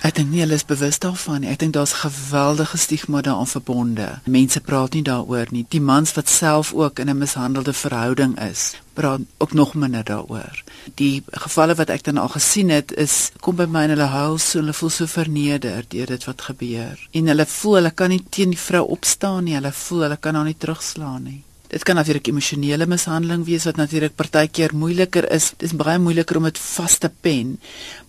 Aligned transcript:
Ek 0.00 0.14
dink 0.16 0.30
nie 0.32 0.40
hulle 0.40 0.56
is 0.56 0.64
bewus 0.64 0.96
daarvan 1.02 1.42
nie. 1.42 1.50
Ek 1.52 1.58
dink 1.60 1.74
daar's 1.76 1.92
geweldige 2.00 2.78
stigma 2.80 3.20
daaraan 3.20 3.50
verbonde. 3.50 4.06
Mense 4.24 4.62
praat 4.64 4.94
nie 4.96 5.04
daaroor 5.04 5.52
nie. 5.52 5.66
Die 5.68 5.82
mans 5.84 6.14
wat 6.16 6.32
self 6.32 6.72
ook 6.72 6.98
in 6.98 7.10
'n 7.10 7.18
mishandelde 7.18 7.72
verhouding 7.72 8.38
is, 8.40 8.80
praat 8.94 9.20
ook 9.38 9.52
nog 9.52 9.74
minder 9.74 10.04
daaroor. 10.04 10.64
Die 10.94 11.22
gevalle 11.30 11.74
wat 11.74 11.90
ek 11.90 12.04
dan 12.04 12.16
al 12.16 12.28
gesien 12.28 12.70
het, 12.70 12.92
is 12.92 13.30
kom 13.40 13.56
by 13.56 13.66
my 13.66 13.82
en 13.82 13.90
hulle 13.90 14.08
huil 14.08 14.38
so, 14.38 14.58
hulle 14.58 14.72
voel 14.72 14.90
so 14.90 15.06
verneder 15.06 15.84
deur 15.88 16.06
dit 16.06 16.24
wat 16.24 16.42
gebeur. 16.42 17.08
En 17.12 17.26
hulle 17.26 17.46
voel 17.46 17.74
hulle 17.74 17.90
kan 17.90 18.08
nie 18.08 18.24
teen 18.30 18.50
die 18.50 18.58
vrou 18.58 18.86
opstaan 18.86 19.44
nie. 19.44 19.54
Hulle 19.54 19.72
voel 19.72 20.00
hulle 20.00 20.16
kan 20.16 20.34
haar 20.34 20.44
nie 20.44 20.56
terugslaan 20.58 21.22
nie. 21.22 21.44
Dit 21.70 21.84
kan 21.86 21.94
natuurlik 21.94 22.26
emosionele 22.26 22.86
mishandeling 22.90 23.44
wees 23.46 23.64
wat 23.68 23.78
natuurlik 23.78 24.16
partykeer 24.18 24.74
moeiliker 24.74 25.28
is. 25.30 25.52
Dit 25.54 25.68
is 25.68 25.76
baie 25.78 26.00
moeiliker 26.02 26.40
om 26.40 26.48
dit 26.48 26.58
vas 26.58 26.98
te 26.98 27.10
pen. 27.22 27.52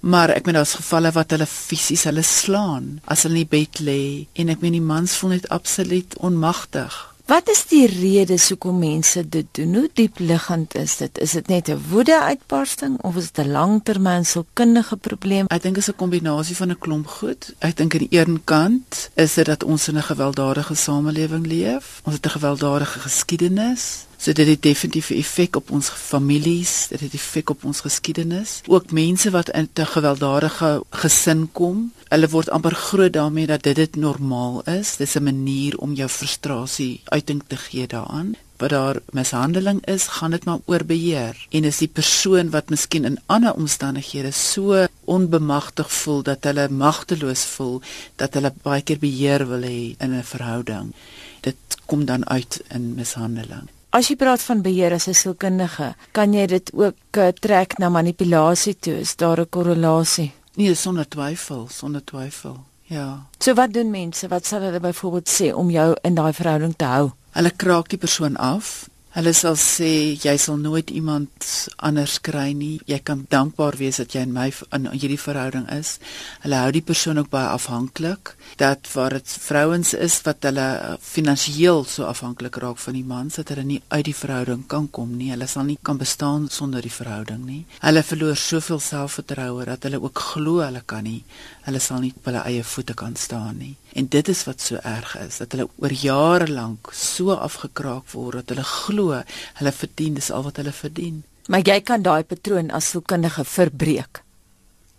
Maar 0.01 0.33
ek 0.33 0.49
meen 0.49 0.57
daar's 0.57 0.79
gevalle 0.79 1.11
wat 1.13 1.35
hulle 1.35 1.45
fisies 1.45 2.07
hulle 2.09 2.25
slaan 2.25 2.95
as 3.05 3.27
hulle 3.27 3.37
in 3.37 3.43
die 3.43 3.51
bed 3.53 3.83
lê 3.85 4.01
en 4.41 4.49
ek 4.49 4.65
meen 4.65 4.79
die 4.79 4.81
mans 4.81 5.13
voel 5.21 5.35
net 5.37 5.49
absoluut 5.53 6.17
onmagtig. 6.25 7.10
Wat 7.31 7.47
is 7.49 7.61
die 7.69 7.85
rede 7.87 8.35
hoekom 8.47 8.79
mense 8.79 9.21
dit 9.23 9.45
doen? 9.55 9.75
Hoe 9.75 9.89
diep 9.95 10.17
liggend 10.19 10.73
is 10.75 10.97
dit? 10.99 11.19
Is 11.23 11.31
dit 11.31 11.47
net 11.47 11.69
'n 11.69 11.79
woede-uitbarsting 11.89 12.99
of 13.01 13.15
is 13.15 13.31
dit 13.31 13.45
'n 13.45 13.51
langtermynsielkundige 13.51 14.97
probleem? 14.97 15.45
Ek 15.47 15.61
dink 15.61 15.75
dit 15.75 15.83
is 15.87 15.93
'n 15.93 15.95
kombinasie 15.95 16.55
van 16.55 16.69
'n 16.69 16.79
klomp 16.79 17.07
goed. 17.07 17.53
Ek 17.59 17.77
dink 17.77 17.93
aan 17.93 18.07
die 18.07 18.19
een 18.19 18.41
kant 18.43 19.09
is 19.13 19.33
dit 19.33 19.45
dat 19.45 19.63
ons 19.63 19.87
in 19.87 19.97
'n 19.97 20.03
gewelddadige 20.03 20.75
samelewing 20.75 21.45
leef. 21.45 22.01
Ons 22.03 22.15
het 22.15 22.25
'n 22.25 22.29
gewelddadige 22.29 22.99
geskiedenis. 22.99 24.05
So 24.21 24.31
dit 24.37 24.47
het 24.47 24.61
definitief 24.61 25.09
'n 25.09 25.17
effek 25.17 25.55
op 25.55 25.71
ons 25.71 25.89
families, 25.89 26.87
dit 26.89 26.99
het 26.99 27.13
'n 27.13 27.15
effek 27.15 27.49
op 27.49 27.63
ons 27.63 27.79
geskiedenis. 27.79 28.61
Ook 28.67 28.91
mense 28.91 29.29
wat 29.29 29.49
in 29.49 29.69
'n 29.73 29.85
gewelddadige 29.85 30.83
gesin 30.89 31.49
kom, 31.51 31.93
hulle 32.07 32.29
word 32.29 32.49
amper 32.49 32.75
groot 32.75 33.13
daarmee 33.13 33.47
dat 33.47 33.63
dit 33.63 33.75
dit 33.75 33.95
normaal 33.95 34.61
is. 34.63 34.95
Dis 34.97 35.15
'n 35.15 35.23
manier 35.23 35.77
om 35.77 35.93
jou 35.93 36.09
frustrasie 36.09 37.01
uiting 37.03 37.41
te 37.47 37.57
gee 37.57 37.87
daaraan. 37.87 38.35
Wat 38.57 38.69
daar 38.69 38.99
mishandeling 39.09 39.85
is, 39.85 40.07
gaan 40.07 40.31
dit 40.31 40.45
maar 40.45 40.59
oor 40.65 40.85
beheer. 40.85 41.47
En 41.49 41.63
is 41.63 41.77
die 41.77 41.87
persoon 41.87 42.49
wat 42.49 42.69
miskien 42.69 43.05
in 43.05 43.19
ander 43.25 43.53
omstandighede 43.53 44.31
so 44.31 44.85
onbemagtig 45.05 45.93
voel 45.93 46.23
dat 46.23 46.43
hulle 46.43 46.69
magteloos 46.69 47.43
voel, 47.43 47.81
dat 48.15 48.33
hulle 48.33 48.53
baie 48.61 48.81
keer 48.81 48.99
beheer 48.99 49.47
wil 49.47 49.61
hê 49.61 49.95
in 49.97 50.13
'n 50.13 50.23
verhouding. 50.23 50.93
Dit 51.39 51.55
kom 51.85 52.05
dan 52.05 52.29
uit 52.29 52.61
in 52.67 52.93
mishandeling. 52.93 53.69
As 53.91 54.07
jy 54.07 54.15
praat 54.15 54.39
van 54.47 54.61
beheer 54.63 54.93
as 54.95 55.07
'n 55.07 55.13
sielkundige, 55.13 55.95
kan 56.15 56.33
jy 56.33 56.45
dit 56.47 56.71
ook 56.73 57.17
uh, 57.17 57.27
trek 57.27 57.77
na 57.77 57.89
manipulasie 57.89 58.75
toe? 58.79 58.99
Is 58.99 59.15
daar 59.15 59.39
'n 59.39 59.49
korrelasie? 59.49 60.31
Nee, 60.55 60.73
sonder 60.73 61.07
twyfel, 61.07 61.67
sonder 61.67 62.03
twyfel. 62.03 62.63
Ja. 62.83 63.25
So 63.39 63.53
wat 63.53 63.73
doen 63.73 63.89
mense? 63.91 64.27
Wat 64.27 64.45
sal 64.45 64.61
hulle 64.61 64.79
byvoorbeeld 64.79 65.29
sê 65.29 65.53
om 65.53 65.69
jou 65.69 65.95
in 66.01 66.15
daai 66.15 66.33
verhouding 66.33 66.73
te 66.77 66.85
hou? 66.85 67.11
Hulle 67.31 67.51
kraak 67.55 67.89
die 67.89 67.97
persoon 67.97 68.37
af. 68.37 68.89
Hulle 69.11 69.33
sal 69.35 69.57
sê 69.59 70.15
jy 70.15 70.33
sal 70.39 70.55
nooit 70.55 70.87
iemand 70.95 71.47
anders 71.83 72.13
kry 72.23 72.53
nie. 72.55 72.77
Jy 72.87 73.01
kan 73.03 73.25
dankbaar 73.27 73.75
wees 73.75 73.97
dat 73.99 74.13
jy 74.15 74.21
in 74.23 74.31
my 74.31 74.45
in 74.71 74.85
hierdie 74.93 75.19
verhouding 75.19 75.65
is. 75.75 75.97
Hulle 76.45 76.61
hou 76.61 76.69
die 76.71 76.83
persoon 76.87 77.19
ook 77.19 77.27
baie 77.33 77.49
afhanklik. 77.51 78.31
Dat 78.61 78.87
waar 78.93 79.17
dit 79.17 79.33
vrouens 79.47 79.91
is 80.07 80.15
wat 80.23 80.47
hulle 80.47 80.67
eh, 80.77 80.93
finansiëel 81.03 81.83
so 81.91 82.07
afhanklik 82.07 82.61
raak 82.63 82.79
van 82.79 82.95
die 82.95 83.03
man, 83.03 83.33
dat 83.35 83.51
hulle 83.51 83.67
nie 83.67 83.81
uit 83.89 84.05
die 84.07 84.15
verhouding 84.15 84.63
kan 84.71 84.87
kom 84.87 85.11
nie. 85.19 85.33
Hulle 85.33 85.51
sal 85.51 85.67
nie 85.67 85.77
kan 85.83 85.99
bestaan 85.99 86.47
sonder 86.47 86.79
die 86.79 86.93
verhouding 86.95 87.43
nie. 87.43 87.65
Hulle 87.83 88.05
verloor 88.07 88.39
soveel 88.39 88.79
selfvertroue 88.79 89.67
dat 89.73 89.89
hulle 89.89 89.99
ook 89.99 90.23
glo 90.31 90.63
hulle 90.63 90.85
kan 90.87 91.03
nie. 91.03 91.19
Hulle 91.67 91.83
sal 91.83 91.99
nie 91.99 92.13
op 92.15 92.31
hulle 92.31 92.47
eie 92.47 92.63
voete 92.63 92.95
kan 92.95 93.19
staan 93.19 93.59
nie. 93.59 93.75
En 93.91 94.07
dit 94.07 94.27
is 94.31 94.45
wat 94.47 94.63
so 94.63 94.79
erg 94.87 95.17
is 95.19 95.41
dat 95.43 95.51
hulle 95.51 95.67
oor 95.83 95.91
jare 95.91 96.47
lank 96.47 96.93
so 96.95 97.35
afgekraak 97.35 98.07
word 98.15 98.39
dat 98.39 98.55
hulle 98.55 98.67
glo 98.67 99.00
hulle 99.09 99.71
verdien 99.71 100.13
dis 100.13 100.31
al 100.31 100.43
wat 100.43 100.57
hulle 100.61 100.71
verdien. 100.71 101.23
Maar 101.47 101.65
jy 101.67 101.81
kan 101.81 102.03
daai 102.05 102.23
patroon 102.23 102.71
as 102.71 102.91
sielkundige 102.93 103.43
verbreek. 103.43 104.21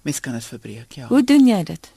Mens 0.03 0.21
kan 0.21 0.34
dit 0.34 0.44
verbreek, 0.44 0.97
ja. 0.99 1.06
Hoe 1.06 1.22
doen 1.25 1.47
jy 1.47 1.62
dit? 1.65 1.91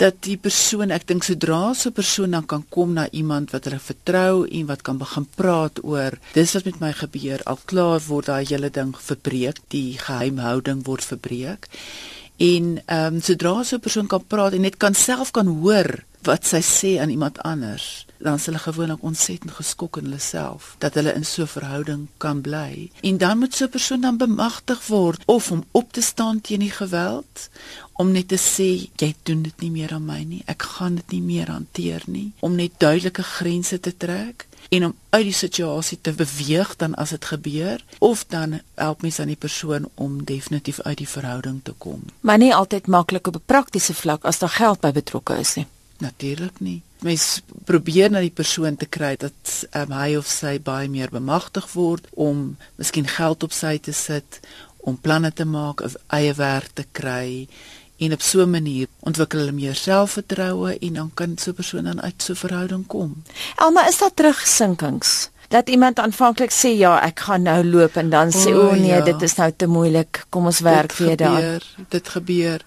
Dat 0.00 0.20
die 0.24 0.36
persoon, 0.40 0.92
ek 0.96 1.06
dink 1.08 1.24
sodra 1.24 1.74
so 1.74 1.88
'n 1.88 1.92
persoon 1.92 2.30
dan 2.30 2.46
kan 2.46 2.64
kom 2.68 2.92
na 2.92 3.08
iemand 3.10 3.50
wat 3.50 3.64
hulle 3.64 3.78
vertrou 3.78 4.46
en 4.48 4.66
wat 4.66 4.82
kan 4.82 4.98
begin 4.98 5.26
praat 5.36 5.84
oor 5.84 6.18
dis 6.32 6.52
wat 6.52 6.64
met 6.64 6.80
my 6.80 6.92
gebeur, 6.92 7.40
al 7.44 7.58
klaar 7.64 8.00
word 8.08 8.26
daai 8.26 8.44
hele 8.44 8.70
ding 8.70 8.94
verbreek, 8.96 9.58
die 9.68 9.98
geheimhouding 9.98 10.84
word 10.84 11.04
verbreek. 11.04 11.68
En 12.36 12.80
ehm 12.86 13.14
um, 13.14 13.20
sodra 13.20 13.62
so 13.62 13.76
'n 13.76 13.80
persoon 13.80 14.06
kan 14.06 14.24
praat 14.26 14.52
en 14.52 14.60
net 14.60 14.76
kan 14.76 14.94
self 14.94 15.30
kan 15.30 15.46
hoor 15.46 16.04
wat 16.22 16.46
sy 16.46 16.60
sê 16.60 16.98
aan 17.00 17.08
iemand 17.08 17.40
anders, 17.42 18.06
dan 18.18 18.34
is 18.34 18.46
hulle 18.46 18.58
gewoonlik 18.58 19.02
ontsettend 19.02 19.52
geskok 19.56 19.96
in 19.96 20.04
hulle 20.04 20.20
self 20.20 20.74
dat 20.78 20.94
hulle 20.94 21.14
in 21.14 21.24
so 21.24 21.42
'n 21.42 21.54
verhouding 21.56 22.08
kan 22.16 22.40
bly. 22.40 22.90
En 23.00 23.18
dan 23.18 23.38
moet 23.38 23.54
so 23.54 23.64
'n 23.64 23.70
persoon 23.70 24.00
dan 24.00 24.16
bemagtig 24.16 24.86
word 24.86 25.22
of 25.26 25.50
om 25.50 25.64
op 25.70 25.92
te 25.92 26.00
staan 26.00 26.40
teen 26.40 26.60
die 26.60 26.70
geweld, 26.70 27.48
om 27.92 28.12
net 28.12 28.28
te 28.28 28.38
sê 28.38 28.88
jy 28.96 29.14
doen 29.22 29.42
dit 29.42 29.60
nie 29.60 29.70
meer 29.70 29.92
aan 29.92 30.04
my 30.04 30.22
nie. 30.22 30.42
Ek 30.46 30.62
gaan 30.62 30.94
dit 30.94 31.10
nie 31.10 31.22
meer 31.22 31.50
hanteer 31.50 32.02
nie. 32.06 32.32
Om 32.40 32.54
net 32.54 32.78
duidelike 32.78 33.22
grense 33.22 33.80
te 33.80 33.96
trek 33.96 34.46
en 34.68 34.84
om 34.84 34.94
uit 35.08 35.24
die 35.24 35.34
situasie 35.34 35.98
te 36.00 36.12
beweeg 36.12 36.76
dan 36.76 36.94
as 36.94 37.10
dit 37.10 37.24
gebeur 37.24 37.84
of 37.98 38.24
dan 38.28 38.60
help 38.74 39.02
mens 39.02 39.18
aan 39.18 39.32
die 39.32 39.36
persoon 39.36 39.88
om 39.94 40.24
definitief 40.24 40.80
uit 40.80 40.96
die 40.96 41.08
verhouding 41.08 41.60
te 41.62 41.74
kom. 41.78 42.02
Maar 42.20 42.38
nie 42.38 42.54
altyd 42.54 42.86
maklik 42.86 43.26
op 43.26 43.34
'n 43.34 43.46
praktiese 43.46 43.94
vlak 43.94 44.24
as 44.24 44.38
daar 44.38 44.56
geld 44.62 44.80
by 44.80 44.92
betrokke 44.92 45.38
is 45.38 45.54
nie. 45.54 45.66
Natuurlik 46.00 46.60
nie. 46.60 46.80
Mens 47.04 47.42
probeer 47.64 48.10
na 48.10 48.20
die 48.20 48.32
persoon 48.32 48.76
te 48.76 48.86
kry 48.86 49.14
dat 49.20 49.52
um, 49.76 49.92
hy 49.92 50.16
of 50.16 50.28
sy 50.28 50.58
baie 50.64 50.88
meer 50.88 51.12
bemagtig 51.12 51.66
word 51.72 52.08
om 52.16 52.56
miskien 52.80 53.08
geld 53.08 53.44
op 53.44 53.52
sy 53.56 53.78
te 53.78 53.92
sit, 53.96 54.40
om 54.80 54.96
planne 54.96 55.32
te 55.32 55.44
maak, 55.44 55.82
'n 55.84 55.96
eie 56.16 56.34
werk 56.34 56.72
te 56.72 56.86
kry 56.92 57.48
en 58.00 58.12
op 58.12 58.22
so 58.22 58.40
'n 58.42 58.50
manier 58.50 58.88
ontwikkel 59.00 59.40
hulle 59.40 59.52
meer 59.52 59.74
selfvertroue 59.74 60.78
en 60.78 60.92
dan 60.94 61.10
kan 61.14 61.38
so 61.38 61.50
'n 61.50 61.54
persoon 61.54 61.84
dan 61.84 62.00
uit 62.00 62.22
so 62.22 62.32
'n 62.32 62.36
verhouding 62.36 62.86
kom. 62.86 63.22
Elma, 63.56 63.88
is 63.88 63.98
daar 63.98 64.14
terugsinkings? 64.14 65.28
Dat 65.50 65.68
iemand 65.68 65.98
aanvanklik 65.98 66.52
sê 66.54 66.70
ja, 66.78 66.94
ek 67.02 67.24
gaan 67.26 67.42
nou 67.42 67.58
loop 67.66 67.96
en 67.98 68.10
dan 68.10 68.30
sê 68.30 68.52
o 68.54 68.68
oh, 68.68 68.74
nee, 68.78 68.92
ja. 68.94 69.00
dit 69.02 69.22
is 69.26 69.34
nou 69.34 69.48
te 69.50 69.66
moeilik. 69.66 70.24
Kom 70.30 70.46
ons 70.46 70.60
werk 70.62 70.94
weer 71.00 71.16
daar. 71.18 71.64
Dit 71.90 72.08
gebeur 72.08 72.62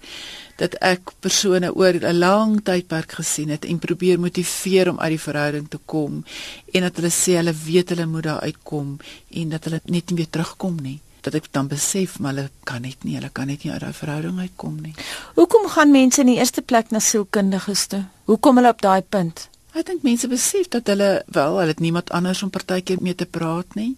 dat 0.60 0.76
ek 0.84 1.14
persone 1.24 1.72
oor 1.72 1.96
'n 1.96 2.18
lang 2.18 2.60
tydperk 2.62 3.16
gesien 3.18 3.48
het 3.48 3.64
en 3.64 3.78
probeer 3.78 4.20
motiveer 4.20 4.90
om 4.90 5.00
uit 5.00 5.16
die 5.16 5.24
verhouding 5.26 5.66
te 5.68 5.80
kom 5.84 6.24
en 6.72 6.80
dat 6.86 6.96
hulle 6.96 7.10
sê 7.10 7.40
hulle 7.40 7.54
weet 7.64 7.88
hulle 7.88 8.06
moet 8.06 8.22
daar 8.28 8.40
uitkom 8.40 8.98
en 9.30 9.48
dat 9.48 9.64
hulle 9.64 9.80
net 9.84 10.10
nie 10.10 10.16
weer 10.16 10.30
terugkom 10.30 10.76
nie 10.82 11.00
dat 11.24 11.34
ek 11.34 11.48
dan 11.50 11.68
besef 11.72 12.18
maar 12.20 12.34
hulle 12.34 12.50
kan 12.68 12.84
net 12.84 13.04
nie 13.04 13.16
hulle 13.16 13.32
kan 13.32 13.48
net 13.48 13.64
nie 13.64 13.72
uit 13.72 13.80
daai 13.80 13.96
verhouding 13.96 14.38
uitkom 14.38 14.76
nie. 14.82 14.94
Hoekom 15.34 15.66
gaan 15.72 15.90
mense 15.90 16.20
in 16.20 16.26
die 16.26 16.38
eerste 16.38 16.62
plek 16.62 16.92
na 16.92 17.00
sielkundiges 17.00 17.86
toe? 17.86 18.04
Hoekom 18.28 18.60
hulle 18.60 18.68
op 18.76 18.82
daai 18.84 19.02
punt? 19.02 19.48
Ek 19.74 19.88
dink 19.88 20.04
mense 20.06 20.28
besef 20.30 20.68
dat 20.70 20.86
hulle 20.86 21.24
wel, 21.34 21.56
hulle 21.58 21.72
het 21.72 21.80
niemand 21.82 22.12
anders 22.14 22.42
om 22.46 22.50
partykeer 22.54 23.00
mee 23.02 23.14
te 23.18 23.26
praat 23.26 23.74
nie 23.74 23.96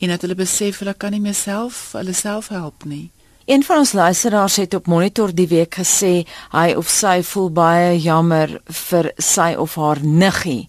en 0.00 0.08
dat 0.08 0.22
hulle 0.24 0.38
besef 0.38 0.78
hulle 0.80 0.94
kan 0.96 1.12
nie 1.12 1.20
meer 1.20 1.36
self 1.36 1.90
hulle 1.92 2.14
self 2.16 2.48
help 2.48 2.86
nie. 2.88 3.10
Een 3.44 3.64
van 3.64 3.78
ons 3.78 3.92
luisteraars 3.92 4.56
het 4.56 4.74
op 4.74 4.86
Monitor 4.86 5.34
die 5.34 5.48
week 5.48 5.74
gesê 5.80 6.26
hy 6.52 6.74
of 6.76 6.90
sy 6.92 7.22
voel 7.24 7.48
baie 7.50 7.94
jammer 7.98 8.52
vir 8.90 9.08
sy 9.16 9.54
of 9.58 9.74
haar 9.80 9.98
niggie 10.04 10.68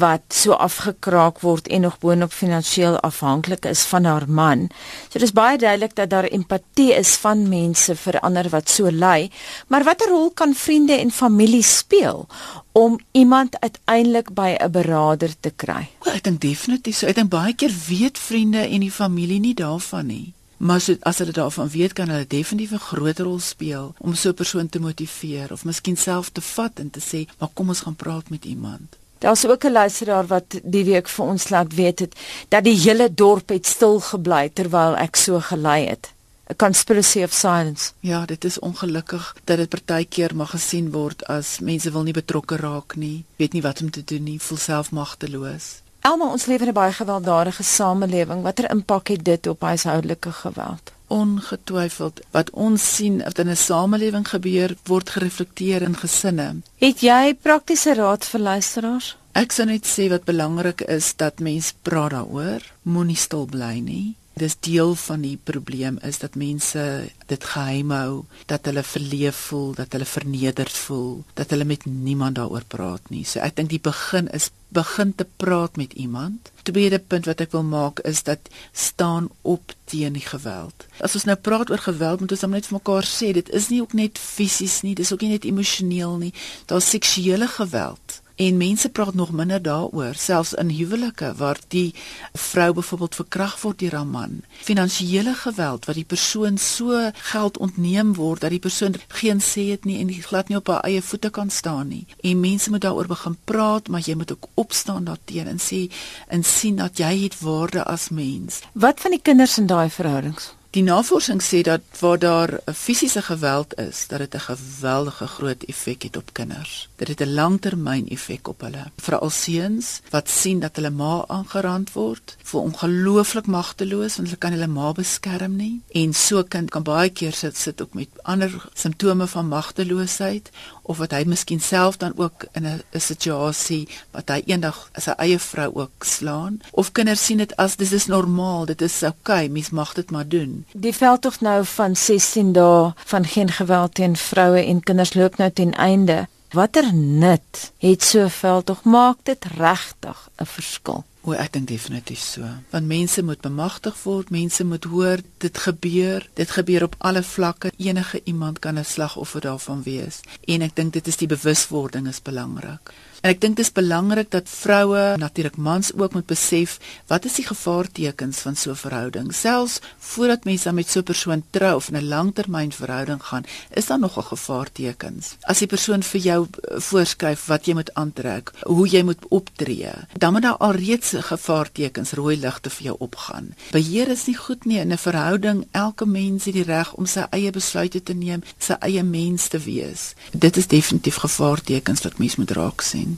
wat 0.00 0.24
so 0.34 0.52
afgekraak 0.58 1.38
word 1.40 1.70
en 1.70 1.86
nog 1.86 2.00
boonop 2.02 2.34
finansiëel 2.34 2.98
afhanklik 3.06 3.64
is 3.70 3.84
van 3.92 4.04
haar 4.04 4.26
man. 4.26 4.66
So 5.08 5.22
dis 5.22 5.32
baie 5.32 5.58
duidelik 5.58 5.94
dat 5.94 6.10
daar 6.10 6.26
empatie 6.26 6.90
is 6.98 7.14
van 7.22 7.46
mense 7.48 7.94
vir 8.02 8.20
ander 8.26 8.50
wat 8.50 8.68
so 8.68 8.90
ly, 8.90 9.30
maar 9.68 9.86
watter 9.86 10.10
rol 10.10 10.30
kan 10.34 10.54
vriende 10.54 10.98
en 10.98 11.14
familie 11.14 11.62
speel 11.62 12.26
om 12.72 12.98
iemand 13.12 13.56
uiteindelik 13.60 14.34
by 14.34 14.56
'n 14.58 14.70
beraader 14.70 15.32
te 15.40 15.50
kry? 15.56 15.88
Well, 16.04 16.14
ek 16.14 16.24
dink 16.24 16.40
definitief 16.40 16.96
so. 16.96 17.06
Ek 17.06 17.14
dink 17.14 17.30
baie 17.30 17.54
keer 17.54 17.72
weet 17.88 18.18
vriende 18.18 18.68
en 18.68 18.80
die 18.80 18.92
familie 18.92 19.40
nie 19.40 19.54
daarvan 19.54 20.06
nie. 20.06 20.34
Maar 20.60 20.80
so, 20.80 20.96
as 21.00 21.18
hulle 21.18 21.32
daarvan 21.32 21.68
weet 21.68 21.92
kan 21.92 22.08
hulle 22.08 22.26
definitief 22.28 22.72
'n 22.72 22.88
groot 22.92 23.18
rol 23.18 23.38
speel 23.40 23.94
om 23.98 24.14
so 24.14 24.28
'n 24.28 24.34
persoon 24.34 24.68
te 24.68 24.80
motiveer 24.80 25.52
of 25.52 25.64
miskien 25.64 25.96
self 25.96 26.28
te 26.28 26.40
vat 26.40 26.72
en 26.74 26.90
te 26.90 27.00
sê, 27.00 27.28
"Maar 27.38 27.48
kom 27.52 27.68
ons 27.68 27.80
gaan 27.80 27.96
praat 27.96 28.28
met 28.30 28.44
iemand." 28.44 28.96
Daar's 29.18 29.46
ook 29.46 29.64
'n 29.64 29.72
luisteraar 29.72 30.26
wat 30.26 30.60
die 30.62 30.84
week 30.84 31.08
vir 31.08 31.24
ons 31.24 31.48
laat 31.48 31.74
weet 31.74 31.98
het 31.98 32.14
dat 32.48 32.64
die 32.64 32.78
hele 32.80 33.14
dorp 33.14 33.48
het 33.48 33.66
stil 33.66 34.00
gebly 34.00 34.50
terwyl 34.52 34.96
ek 34.96 35.16
so 35.16 35.40
gelei 35.40 35.86
het. 35.86 36.12
'n 36.50 36.56
Conspiracy 36.56 37.22
of 37.22 37.32
silence. 37.32 37.92
Ja, 38.00 38.26
dit 38.26 38.44
is 38.44 38.58
ongelukkig 38.58 39.36
dat 39.44 39.56
dit 39.56 39.68
partykeer 39.68 40.36
mag 40.36 40.50
gesien 40.50 40.90
word 40.90 41.26
as 41.26 41.58
mense 41.58 41.90
wil 41.90 42.02
nie 42.02 42.12
betrokke 42.12 42.56
raak 42.56 42.96
nie, 42.96 43.24
weet 43.36 43.52
nie 43.52 43.62
wat 43.62 43.80
om 43.80 43.90
te 43.90 44.04
doen 44.04 44.22
nie, 44.22 44.40
voel 44.40 44.58
self 44.58 44.90
magteloos. 44.90 45.64
Elma, 46.00 46.30
ons 46.30 46.46
leef 46.46 46.60
in 46.60 46.68
'n 46.68 46.72
baie 46.72 46.92
gewelddadige 46.92 47.62
samelewing. 47.62 48.42
Watter 48.42 48.70
impak 48.70 49.08
het 49.08 49.24
dit 49.24 49.46
op 49.46 49.60
huishoudelike 49.60 50.32
geweld? 50.32 50.92
ongetwyfeld 51.10 52.20
wat 52.30 52.50
ons 52.50 52.84
sien 52.96 53.18
wat 53.22 53.38
in 53.38 53.50
'n 53.50 53.56
samelewing 53.56 54.28
gebeur 54.28 54.76
word 54.84 55.10
gereflekteer 55.10 55.82
in 55.82 55.96
gesinne. 55.96 56.48
Het 56.78 57.00
jy 57.00 57.34
praktiese 57.34 57.94
raad 57.94 58.24
vir 58.24 58.40
luisteraars? 58.40 59.16
Ek 59.32 59.52
sou 59.52 59.66
net 59.66 59.86
sê 59.86 60.08
wat 60.08 60.24
belangrik 60.24 60.80
is 60.80 61.16
dat 61.16 61.38
mens 61.38 61.74
praat 61.82 62.10
daaroor, 62.10 62.62
moenie 62.82 63.16
stil 63.16 63.46
bly 63.46 63.78
nie. 63.78 64.16
Dis 64.40 64.56
deel 64.64 64.94
van 64.96 65.20
die 65.20 65.36
probleem 65.36 65.98
is 66.06 66.18
dat 66.22 66.38
mense 66.40 66.82
dit 67.28 67.44
geheim 67.52 67.90
hou, 67.92 68.24
dat 68.48 68.64
hulle 68.70 68.82
verleef 68.86 69.36
voel, 69.50 69.74
dat 69.76 69.92
hulle 69.92 70.08
vernederd 70.08 70.78
voel, 70.86 71.12
dat 71.36 71.52
hulle 71.52 71.66
met 71.68 71.84
niemand 71.84 72.38
daaroor 72.40 72.64
praat 72.72 73.10
nie. 73.12 73.26
So 73.28 73.42
ek 73.44 73.58
dink 73.58 73.72
die 73.74 73.82
begin 73.84 74.30
is 74.32 74.48
begin 74.70 75.12
te 75.18 75.26
praat 75.36 75.76
met 75.76 75.92
iemand. 75.92 76.52
Tweede 76.62 77.00
punt 77.02 77.26
wat 77.26 77.40
ek 77.42 77.52
wil 77.56 77.66
maak 77.66 78.00
is 78.06 78.22
dat 78.22 78.48
staan 78.72 79.28
op 79.42 79.74
teen 79.90 80.14
die 80.14 80.24
geweld. 80.24 80.86
As 81.02 81.16
ons 81.18 81.26
nou 81.26 81.36
praat 81.36 81.72
oor 81.74 81.82
geweld, 81.82 82.22
moet 82.22 82.34
ons 82.36 82.44
dan 82.46 82.54
net 82.54 82.68
vir 82.70 82.78
mekaar 82.78 83.08
sê 83.08 83.32
dit 83.34 83.50
is 83.50 83.68
nie 83.68 83.82
ook 83.82 83.96
net 83.98 84.18
fisies 84.22 84.80
nie, 84.86 84.94
dis 84.94 85.12
ook 85.12 85.26
nie 85.26 85.34
net 85.34 85.48
emosioneel 85.48 86.16
nie. 86.22 86.32
Daar's 86.70 86.90
seksuele 86.94 87.50
geweld. 87.50 88.19
En 88.40 88.56
mense 88.56 88.88
praat 88.88 89.14
nog 89.14 89.32
minder 89.36 89.62
daaroor, 89.62 90.14
selfs 90.14 90.54
in 90.54 90.70
huwelike 90.72 91.34
waar 91.36 91.58
die 91.68 91.94
vrou 92.32 92.72
byvoorbeeld 92.72 93.14
verkragt 93.14 93.60
word 93.60 93.78
deur 93.78 93.94
haar 93.98 94.06
man. 94.06 94.38
Finansiële 94.64 95.34
geweld 95.34 95.84
wat 95.84 95.98
die 95.98 96.04
persoon 96.08 96.56
so 96.58 97.10
geld 97.32 97.58
ontneem 97.58 98.14
word 98.16 98.40
dat 98.40 98.54
die 98.54 98.62
persoon 98.64 98.96
geen 99.08 99.42
sê 99.44 99.66
het 99.70 99.84
nie 99.84 99.98
en 100.00 100.12
glad 100.24 100.48
nie 100.48 100.56
op 100.56 100.72
haar 100.72 100.88
eie 100.88 101.02
voete 101.02 101.30
kan 101.30 101.50
staan 101.50 101.88
nie. 101.92 102.06
En 102.20 102.40
mense 102.40 102.70
moet 102.70 102.80
daaroor 102.80 103.10
begin 103.12 103.36
praat, 103.44 103.88
maar 103.88 104.00
jy 104.08 104.16
moet 104.16 104.32
ook 104.32 104.48
opstaan 104.54 105.04
daarteenoor 105.04 105.52
en 105.52 105.60
sê 105.60 105.82
en 106.28 106.44
sien 106.44 106.80
dat 106.80 106.96
jy 106.98 107.12
het 107.26 107.36
waarde 107.44 107.84
as 107.84 108.08
mens. 108.08 108.62
Wat 108.72 109.00
van 109.00 109.10
die 109.10 109.22
kinders 109.22 109.58
in 109.58 109.68
daai 109.68 109.90
verhoudings? 109.90 110.54
Die 110.70 110.84
navorsing 110.86 111.40
sê 111.42 111.64
dat 111.66 111.82
waar 111.98 112.18
daar 112.18 112.50
'n 112.66 112.74
fisiese 112.74 113.22
geweld 113.22 113.78
is, 113.78 114.06
dat 114.06 114.18
dit 114.18 114.34
'n 114.34 114.46
geweldige 114.50 115.26
groot 115.26 115.62
effek 115.62 116.02
het 116.02 116.16
op 116.16 116.32
kinders. 116.32 116.88
Dit 116.96 117.08
het 117.08 117.20
'n 117.20 117.34
langtermyn 117.34 118.08
effek 118.08 118.48
op 118.48 118.60
hulle. 118.60 118.84
Veral 118.96 119.30
seuns 119.30 120.00
wat 120.10 120.28
sien 120.28 120.60
dat 120.60 120.76
hulle 120.76 120.90
ma 120.90 121.24
aangerand 121.26 121.92
word, 121.92 122.36
voel 122.42 122.62
ongelooflik 122.62 123.46
magteloos 123.46 124.16
want 124.16 124.28
hulle 124.28 124.38
kan 124.38 124.52
hulle 124.52 124.66
ma 124.66 124.92
beskerm 124.92 125.56
nie. 125.56 125.82
En 125.90 126.14
so 126.14 126.42
kind 126.42 126.70
kan 126.70 126.82
baie 126.82 127.10
keer 127.10 127.32
sit 127.32 127.56
sit 127.56 127.82
ook 127.82 127.94
met 127.94 128.08
ander 128.22 128.68
simptome 128.74 129.26
van 129.26 129.48
magteloosheid 129.48 130.50
of 130.90 130.98
wat 130.98 131.14
hy 131.14 131.22
miskien 131.30 131.60
self 131.62 132.00
dan 132.02 132.12
ook 132.18 132.46
in 132.58 132.66
'n 132.66 132.82
situasie 133.10 133.88
wat 134.10 134.28
hy 134.28 134.42
eendag 134.46 134.78
sy 134.98 135.14
eie 135.18 135.38
vrou 135.38 135.70
ook 135.74 136.04
slaan 136.04 136.60
of 136.70 136.92
kinders 136.92 137.24
sien 137.24 137.38
dit 137.38 137.56
as 137.56 137.76
dis 137.76 137.92
is 137.92 138.06
normaal, 138.06 138.66
dit 138.66 138.82
is 138.82 139.02
oukei, 139.02 139.44
okay, 139.44 139.48
mens 139.48 139.70
mag 139.70 139.94
dit 139.94 140.10
maar 140.10 140.28
doen. 140.28 140.64
Die 140.72 140.94
veldtog 140.94 141.40
nou 141.40 141.64
van 141.64 141.96
16 141.96 142.52
dae 142.52 142.92
van 143.04 143.24
geen 143.24 143.50
geweld 143.50 143.94
teen 143.94 144.16
vroue 144.16 144.64
en 144.64 144.80
kinders 144.80 145.14
loop 145.14 145.36
nou 145.36 145.50
ten 145.50 145.74
einde. 145.74 146.26
Watter 146.50 146.94
nut 146.94 147.72
het 147.78 148.02
so 148.02 148.28
veldtog 148.28 148.82
maak 148.82 149.16
dit 149.22 149.44
regtig 149.44 150.28
'n 150.36 150.46
verskil? 150.46 151.04
O, 151.20 151.34
ek 151.36 151.52
dink 151.52 151.68
definitief 151.68 152.20
so. 152.24 152.48
Want 152.72 152.88
mense 152.88 153.22
moet 153.22 153.42
bemagtig 153.44 153.96
word, 154.06 154.30
mense 154.32 154.64
moet 154.64 154.86
hoor 154.88 155.20
dit 155.44 155.58
gebeur. 155.58 156.24
Dit 156.34 156.54
gebeur 156.56 156.86
op 156.88 156.94
alle 156.98 157.22
vlakke. 157.22 157.72
Enige 157.76 158.20
iemand 158.24 158.58
kan 158.58 158.78
'n 158.78 158.84
slagoffer 158.84 159.40
daarvan 159.40 159.82
wees. 159.82 160.20
En 160.44 160.62
ek 160.62 160.76
dink 160.76 160.92
dit 160.92 161.06
is 161.06 161.16
die 161.16 161.28
bewuswording 161.28 162.08
is 162.08 162.22
belangrik. 162.22 162.92
En 163.20 163.30
ek 163.34 163.40
dink 163.40 163.56
dit 163.58 163.64
is 163.66 163.72
belangrik 163.76 164.30
dat 164.32 164.48
vroue, 164.48 165.16
natuurlik 165.20 165.56
mans 165.60 165.92
ook 165.92 166.14
moet 166.16 166.26
besef 166.26 166.78
wat 167.10 167.26
is 167.28 167.36
die 167.36 167.44
gevaartekens 167.44 168.38
van 168.46 168.56
so 168.56 168.70
'n 168.70 168.80
verhouding. 168.80 169.34
Selfs 169.34 169.80
voordat 169.98 170.44
mense 170.44 170.72
met 170.72 170.88
so 170.88 171.00
'n 171.00 171.04
persoon 171.04 171.42
trou 171.50 171.74
of 171.76 171.90
'n 171.90 172.08
langtermynverhouding 172.08 173.22
gaan, 173.22 173.44
is 173.70 173.86
daar 173.86 173.98
nog 173.98 174.16
'n 174.16 174.22
gevaartekens. 174.22 175.36
As 175.40 175.58
die 175.58 175.66
persoon 175.66 176.02
vir 176.02 176.20
jou 176.20 176.46
eh, 176.46 176.80
voorskryf 176.80 177.46
wat 177.46 177.66
jy 177.66 177.74
moet 177.74 177.94
aantrek, 177.94 178.52
hoe 178.62 178.88
jy 178.88 179.02
moet 179.02 179.28
optree, 179.28 179.92
dan 180.18 180.32
moet 180.32 180.42
daar 180.42 180.56
alreeds 180.56 181.12
gevaartekens, 181.16 182.12
rooi 182.12 182.36
ligte 182.40 182.70
vir 182.70 182.84
jou 182.84 182.96
opgaan. 182.98 183.54
Beheer 183.70 184.08
is 184.08 184.26
nie 184.26 184.36
goed 184.36 184.64
nie 184.64 184.78
in 184.78 184.92
'n 184.92 184.98
verhouding. 184.98 185.66
Elke 185.70 186.06
mens 186.06 186.44
het 186.44 186.54
die 186.54 186.62
reg 186.64 186.92
om 186.92 187.06
sy 187.06 187.26
eie 187.30 187.50
besluite 187.50 188.02
te 188.02 188.12
neem, 188.12 188.42
sy 188.58 188.76
eie 188.80 189.02
mens 189.02 189.48
te 189.48 189.58
wees. 189.58 190.14
Dit 190.32 190.56
is 190.56 190.66
definitief 190.66 191.16
gevaartekens 191.16 192.02
wat 192.02 192.18
mens 192.18 192.36
moet 192.36 192.50
raak 192.50 192.80
sien. 192.80 193.09